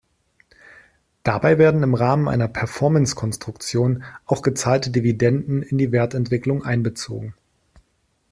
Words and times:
Dabei 1.21 1.59
werden 1.59 1.83
im 1.83 1.93
Rahmen 1.93 2.27
einer 2.27 2.47
Performance-Konstruktion 2.47 4.03
auch 4.25 4.41
gezahlte 4.41 4.89
Dividenden 4.89 5.61
in 5.61 5.77
die 5.77 5.91
Wertentwicklung 5.91 6.63
einbezogen. 6.65 7.35